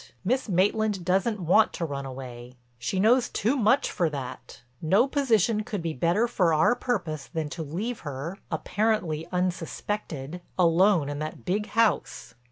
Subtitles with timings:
[0.25, 2.57] Miss Maitland doesn't want to run away.
[2.79, 4.63] She knows too much for that.
[4.81, 11.45] No position could be better for our purpose than to leave her—apparently unsuspected—alone in that
[11.45, 12.33] big house.